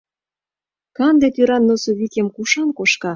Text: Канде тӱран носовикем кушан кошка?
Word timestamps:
Канде 0.97 1.27
тӱран 1.35 1.63
носовикем 1.69 2.27
кушан 2.35 2.69
кошка? 2.77 3.09